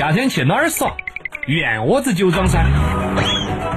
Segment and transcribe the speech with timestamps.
[0.00, 0.96] 夏天去哪儿耍？
[1.46, 2.64] 院窝子酒庄噻。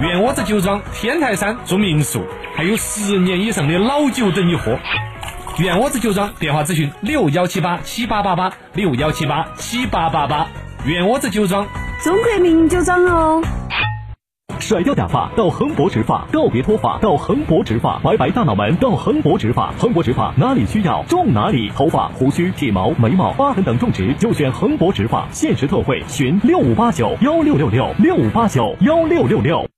[0.00, 2.24] 院窝子酒庄天台山住民宿，
[2.56, 4.76] 还有十年以上的老酒等你喝。
[5.58, 10.48] 院窝子酒庄电话咨询六幺七八七八八八六幺七八七八八八。
[10.84, 11.64] 院窝子酒庄。
[12.02, 13.40] 中国名酒庄哦。
[14.60, 20.32] 甩掉假发到恒博植发，告别脱发到恒博植发，拜拜大脑门到恒博植发，恒博植发。
[20.36, 29.77] 哪里需要种哪里，头发、胡须、体毛、眉毛、疤痕等种植就选恒博植发，限时特惠，询六五八九幺六六六六五八九幺六六六。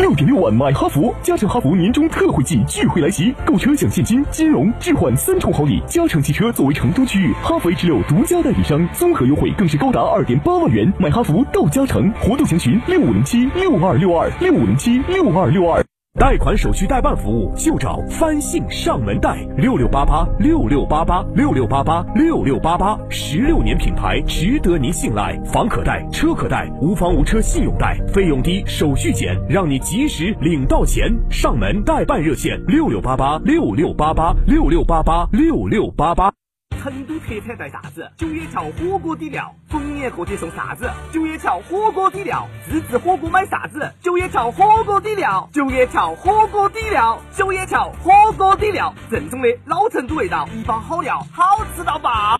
[0.00, 5.82] 六点六万买哈弗，加诚哈弗年终特惠季钜惠来袭，购车享现金、金融、置换三重好礼。
[5.86, 10.90] 加诚汽车作为成都区域哈弗 H 六独家代理商，综合优惠更是高达二点八万元。
[10.98, 15.84] 买哈弗到加诚，活动详询六五零七六二六二六五零七六二六二。
[16.20, 25.34] 贷款手续代办服务就找翻信上门贷，六六八八六六八八六六八八六六八八，十六年品牌，值得您信赖。
[25.46, 31.10] 房可贷，车可贷，无房无车信用贷，费用低，手续简，让你及时领到钱。
[31.30, 36.39] 上门代办热线六六八八六六八八六六八八六六八八。
[36.82, 38.10] 成都特产带啥子？
[38.16, 40.90] 九眼桥火锅底料，逢年过节送啥子？
[41.12, 43.92] 九眼桥火锅底料，自制火锅买啥子？
[44.00, 52.39] 九眼桥火锅底料，九眼桥火锅底料，九眼桥火锅底料，正宗的老成都味道，一包好料，好吃到爆！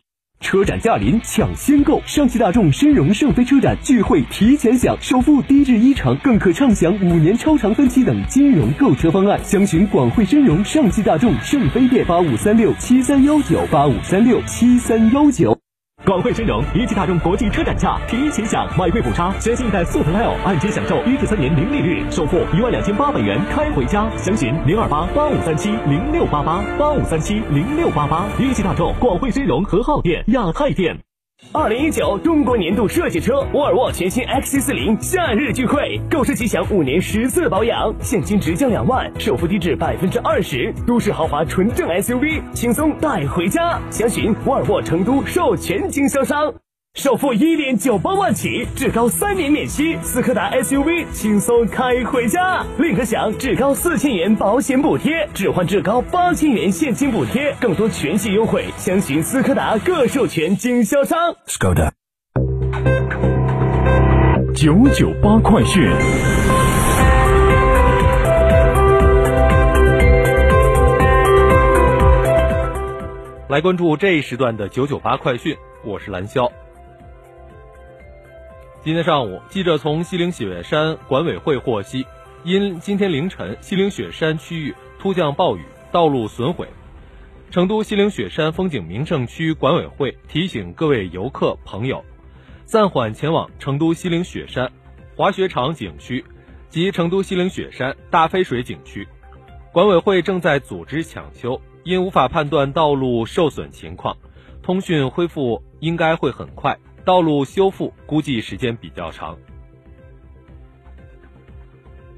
[0.50, 2.02] 车展驾临，抢先购！
[2.04, 9.38] 上汽大众申荣圣菲车展聚会提前享，首付低至一成，更可畅享五年超长分期等金融购车方案。
[9.44, 15.59] 详询广汇申荣上汽大众圣菲店八五三六七三幺九八五三六七三幺九。
[16.06, 24.08] 广汇申融一汽大众国际车展价提前享，买贵补差，全新一代速腾 L 按揭享受一至三年零利率，首付一万两千八百元开回家。
[24.16, 28.26] 详询零二八八五三七零六八八八五三七零六八八。
[28.38, 31.09] 一汽大众广汇申融和浩店、亚太店。
[31.52, 43.80] 二零一九中国年度设计车沃尔沃全新 XC 四零夏日聚会，购车即享五年十次保养，现金直降两万，首付低至百分之二十，都市豪华纯正 SUV，轻松带回家。
[43.90, 46.54] 详询沃尔沃成都授权经销商。
[46.94, 61.32] 首付一点九八万起，至高三年免息，斯柯达 SUV 轻松开回家，另可享至高四千元保险补贴，置换至高八千元现金补贴，更多全系优惠，详询斯柯达各授权经销商。
[61.46, 61.92] Skoda。
[64.52, 65.88] 九九八快讯。
[73.48, 76.50] 来关注这一时段的九九八快讯，我是蓝霄。
[78.82, 82.06] 今天上午，记者从西岭雪山管委会获悉，
[82.44, 85.60] 因今天凌晨西岭雪山区域突降暴雨，
[85.92, 86.66] 道路损毁，
[87.50, 92.02] 成都西岭雪山风景名胜区管委会提醒各位游客朋友，
[92.64, 94.72] 暂缓前往成都西岭雪山
[95.14, 96.24] 滑雪场景区
[96.70, 99.06] 及成都西岭雪山大飞水景区。
[99.72, 104.16] 管委会正在组织抢修，因无法判断道路受损情况，
[104.62, 106.78] 通讯恢复应该会很快。
[107.04, 109.36] 道路修复估计时间比较长。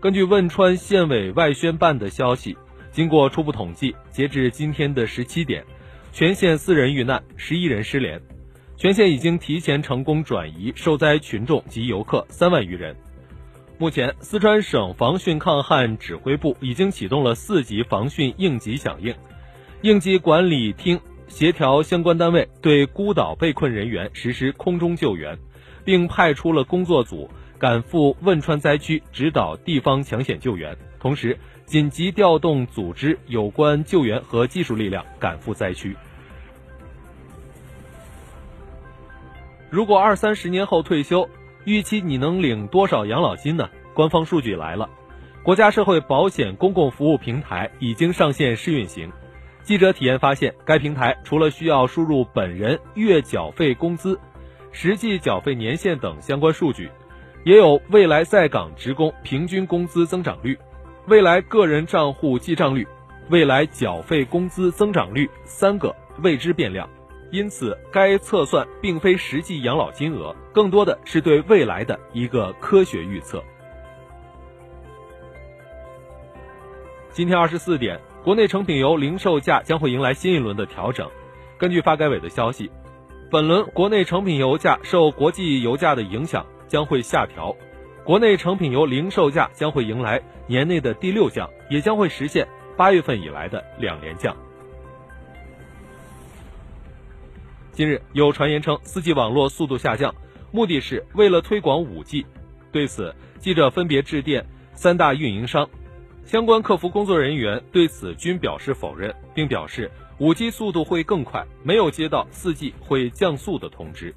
[0.00, 2.56] 根据汶川县委外宣办的消息，
[2.90, 5.64] 经过初步统计，截至今天的十七点，
[6.12, 8.20] 全县四人遇难，十一人失联。
[8.76, 12.96] 全县已经提前成功转移受灾群众及游客三万余人。
[13.78, 19.14] 目前，四川省防汛抗旱指挥部已经启动了四级防汛应急响应，
[19.82, 25.38] 应急管理厅协调相关单位对孤岛被困人员实施空中救援，
[25.84, 35.96] 并派出了工作组赶赴汶川灾区指导地方抢险救援，同时紧急调动组织有关救援和技术力量赶赴灾区。
[39.70, 41.28] 如果二三十年后退休，
[41.64, 43.70] 预期你能领多少养老金呢？
[43.94, 44.90] 官方数据来了，
[45.42, 49.10] 国家社会保险公共服务平台已经上线试运行。
[49.62, 54.18] 记者体验发现，该平台除了需要输入本人月缴费工资、
[54.72, 56.90] 实际缴费年限等相关数据，
[57.44, 60.58] 也有未来在岗职工平均工资增长率、
[61.06, 62.86] 未来个人账户记账率、
[63.28, 66.88] 未来缴费工资增长率三个未知变量。
[67.30, 73.42] 因此，该测算并非实际养老金额，更多的是对未来的一个科学预测。
[77.10, 81.10] 今天二十四点，国内成品油零售价将会迎来新一轮的调整。
[81.58, 82.70] 根据发改委的消息，
[83.30, 87.56] 本轮国内成品油价受国际油价的影响将会下调，
[88.04, 92.46] 国内成品油零售价将会迎来年内的第六降，也将会实现
[92.76, 94.36] 八月份以来的两连降。
[97.72, 100.14] 近日有传言称四 G 网络速度下降，
[100.52, 102.24] 目的是为了推广五 G。
[102.70, 105.68] 对此，记者分别致电三大运营商，
[106.24, 114.14] 相关客服工作人员对此均表示否认，并表示五 G 速度会更快，没有接到四 G 会降速的通知。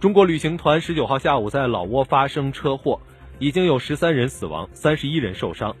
[0.00, 3.00] 中国旅行团十九号下午在老挝发生车祸，
[3.38, 5.74] 已经有十三人死亡，三十一人受伤。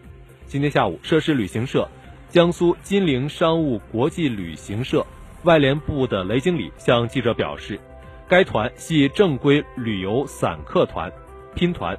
[0.46, 1.88] 今天下午，涉事旅行社
[2.28, 5.04] 江苏金陵商务国际旅行社。
[5.44, 7.80] 外联部的雷经理向记者表示，
[8.28, 11.10] 该团系正规旅游散客团，
[11.54, 11.98] 拼团，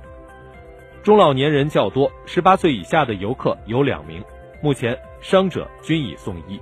[1.04, 4.24] 中老年人较多，十八岁以下的游客有两名，
[4.62, 6.60] 目前伤者均已送医。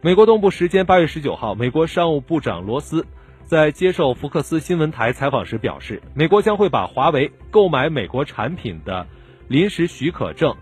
[0.00, 3.06] 美国东部时间八月十九号，美国商务部长罗斯
[3.44, 9.06] 在接受福克斯新闻台采访时表示，美国将会把华为购买美国产品的
[9.46, 10.56] 临时许可证。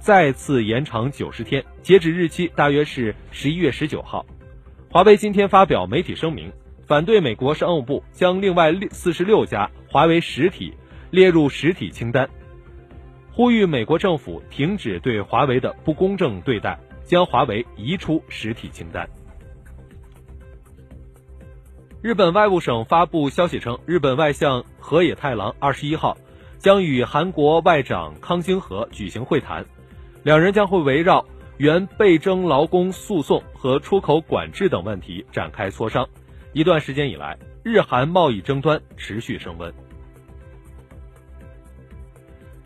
[0.00, 4.26] 再次延长九十天，截止日期大约是十一月十九号。
[4.90, 6.52] 华为今天发表媒体声明，
[6.86, 10.74] 反对美国商务部将另外四十六家华为实体
[11.12, 12.28] 列入实体清单，
[13.30, 19.08] 呼吁美国政府停止对华为的不公正对待，将华为移出实体清单。
[22.02, 26.18] 日本外务省发布消息称，日本外相河野太郎二十一号
[26.58, 29.64] 将与韩国外长康京和举行会谈。
[30.24, 31.24] 两人将会围绕
[31.58, 36.04] 原被征劳工诉讼和出口管制等问题展开磋商。
[36.52, 39.72] 一段时间以来，日韩贸易争端持续升温。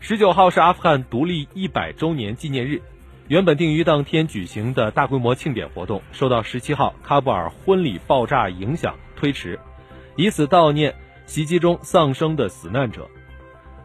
[0.01, 2.81] 十九号是阿富汗独立一百周年纪念日，
[3.27, 9.59] 原本定于当天举行的大规模庆典活动，受到十七号喀布尔婚礼爆炸影响推迟，
[10.15, 13.07] 以此悼念袭击中丧生的死难者。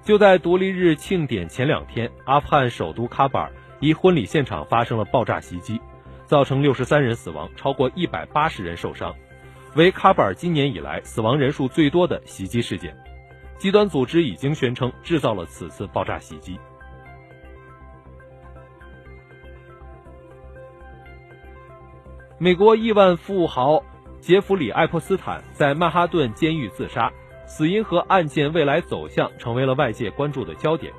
[0.05, 3.51] 就在独立日庆典前两天，阿富汗首都喀布尔。
[3.81, 5.79] 一婚礼现场发生了爆炸袭击，
[6.25, 9.15] 造成六十三人死亡，超过一百八十人受伤，
[9.75, 12.97] 为喀布尔今年以来死亡人数最多的袭击事件。
[13.59, 16.59] 极端组织已经宣称制造了此次爆炸袭击。
[22.37, 23.83] 美国亿万富豪
[24.21, 27.11] 杰弗里·爱泼斯坦在曼哈顿监狱自杀，
[27.47, 30.93] 死因和案件未来走向成为了外界关注的焦点。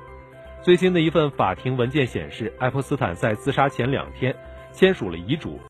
[0.62, 4.34] 最新的一份法庭文件显示，爱泼斯坦在自杀前两天
[4.72, 5.60] 签署了遗嘱。